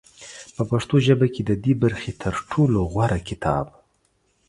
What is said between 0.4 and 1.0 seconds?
په پښتو